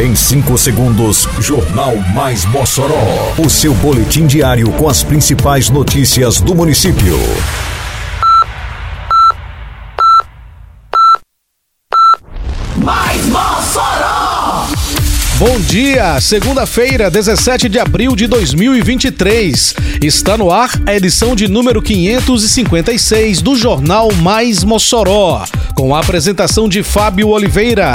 [0.00, 3.34] Em 5 segundos, Jornal Mais Mossoró.
[3.36, 7.18] O seu boletim diário com as principais notícias do município.
[12.78, 14.68] Mais Mossoró!
[15.36, 19.74] Bom dia, segunda-feira, 17 de abril de 2023.
[20.02, 25.44] Está no ar a edição de número 556 do Jornal Mais Mossoró,
[25.74, 27.94] com a apresentação de Fábio Oliveira.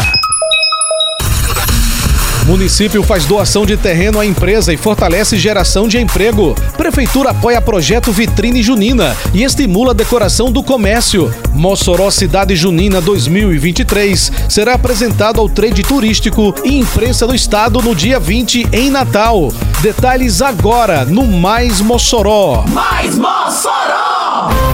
[2.46, 6.54] Município faz doação de terreno à empresa e fortalece geração de emprego.
[6.78, 11.34] Prefeitura apoia projeto Vitrine Junina e estimula a decoração do comércio.
[11.54, 18.20] Mossoró Cidade Junina 2023 será apresentado ao trade turístico e imprensa do estado no dia
[18.20, 19.52] 20 em Natal.
[19.82, 22.64] Detalhes agora no Mais Mossoró.
[22.68, 24.65] Mais Mossoró!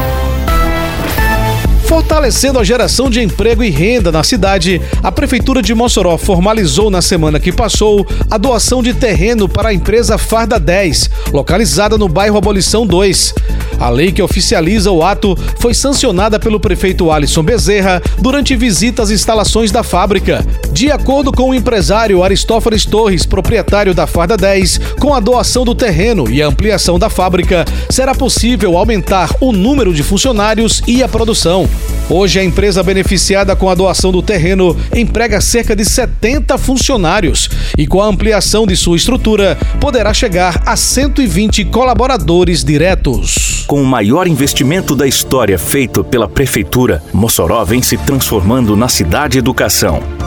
[1.91, 7.01] Fortalecendo a geração de emprego e renda na cidade, a Prefeitura de Mossoró formalizou na
[7.01, 12.37] semana que passou a doação de terreno para a empresa Farda 10, localizada no bairro
[12.37, 13.33] Abolição 2.
[13.77, 19.09] A lei que oficializa o ato foi sancionada pelo prefeito Alisson Bezerra durante visita às
[19.09, 20.45] instalações da fábrica.
[20.71, 25.75] De acordo com o empresário Aristófanes Torres, proprietário da Farda 10, com a doação do
[25.75, 31.07] terreno e a ampliação da fábrica, será possível aumentar o número de funcionários e a
[31.09, 31.67] produção.
[32.13, 37.87] Hoje, a empresa beneficiada com a doação do terreno emprega cerca de 70 funcionários e,
[37.87, 43.63] com a ampliação de sua estrutura, poderá chegar a 120 colaboradores diretos.
[43.65, 49.37] Com o maior investimento da história feito pela Prefeitura, Mossoró vem se transformando na cidade
[49.37, 50.03] educação.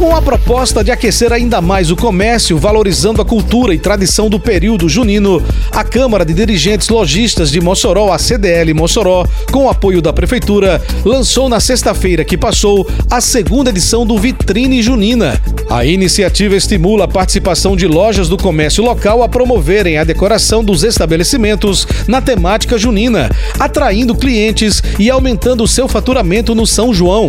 [0.00, 4.40] Com a proposta de aquecer ainda mais o comércio, valorizando a cultura e tradição do
[4.40, 10.10] período junino, a Câmara de Dirigentes Logistas de Mossoró, a CDL Mossoró, com apoio da
[10.10, 15.38] Prefeitura, lançou na sexta-feira que passou a segunda edição do Vitrine Junina.
[15.70, 20.82] A iniciativa estimula a participação de lojas do comércio local a promoverem a decoração dos
[20.82, 27.28] estabelecimentos na temática junina, atraindo clientes e aumentando seu faturamento no São João.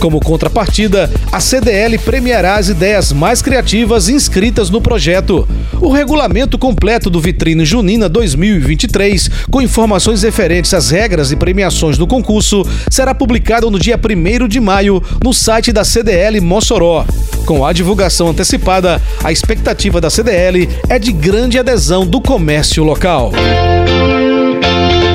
[0.00, 5.46] Como contrapartida, a CDL premiará as ideias mais criativas inscritas no projeto.
[5.78, 12.06] O regulamento completo do Vitrine Junina 2023, com informações referentes às regras e premiações do
[12.06, 17.04] concurso, será publicado no dia 1 de maio no site da CDL Mossoró.
[17.44, 23.32] Com a divulgação antecipada, a expectativa da CDL é de grande adesão do comércio local.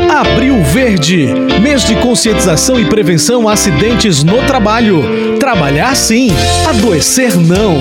[0.10, 1.28] Abril Verde,
[1.62, 5.38] mês de conscientização e prevenção a acidentes no trabalho.
[5.40, 6.30] Trabalhar sim,
[6.68, 7.78] adoecer não.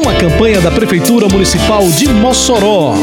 [0.00, 2.94] Uma campanha da Prefeitura Municipal de Mossoró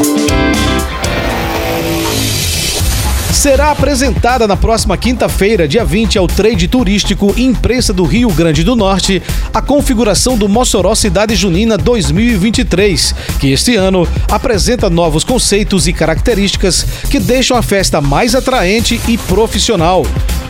[3.38, 8.64] será apresentada na próxima quinta-feira, dia 20, ao Trade Turístico e Imprensa do Rio Grande
[8.64, 9.22] do Norte,
[9.54, 16.84] a configuração do Mossoró Cidade Junina 2023, que este ano apresenta novos conceitos e características
[17.12, 20.04] que deixam a festa mais atraente e profissional.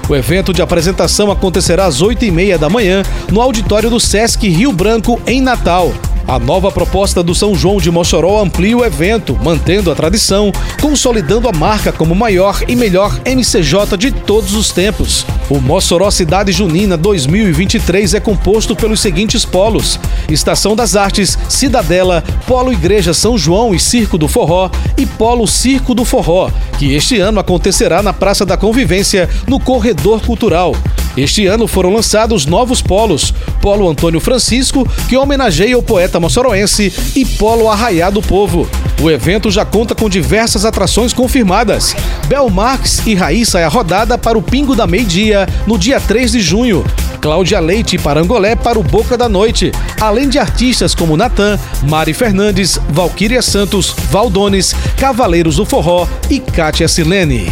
[0.07, 4.47] O evento de apresentação acontecerá às 8 e meia da manhã no auditório do Sesc
[4.47, 5.93] Rio Branco, em Natal.
[6.27, 10.51] A nova proposta do São João de Mossoró amplia o evento, mantendo a tradição,
[10.81, 15.25] consolidando a marca como maior e melhor MCJ de todos os tempos.
[15.49, 22.73] O Mossoró Cidade Junina 2023 é composto pelos seguintes polos: Estação das Artes, Cidadela, Polo
[22.73, 27.39] Igreja São João e Circo do Forró e Polo Circo do Forró, que este ano
[27.39, 30.75] acontecerá na Praça da Convivência, no Corredor Cultural.
[31.17, 37.25] Este ano foram lançados novos polos: Polo Antônio Francisco, que homenageia o poeta moçoroense, e
[37.25, 38.69] Polo Arraiá do Povo.
[39.01, 41.95] O evento já conta com diversas atrações confirmadas.
[42.27, 46.31] Bel Marques e Raíssa é a rodada para o Pingo da Meio-Dia, no dia 3
[46.31, 46.85] de junho.
[47.19, 51.59] Cláudia Leite e Parangolé para o Boca da Noite, além de artistas como Natan,
[51.89, 57.51] Mari Fernandes, Valquíria Santos, Valdones, Cavaleiros do Forró e Kátia Silene.